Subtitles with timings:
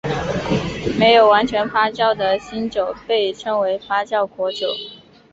[0.97, 4.65] 没有完全发酵的新酒被称为发酵果酒。